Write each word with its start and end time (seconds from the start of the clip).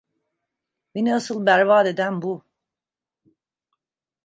Beni 0.95 1.15
asıl 1.15 1.45
berbat 1.45 1.87
eden 1.87 2.21
bu… 2.21 2.45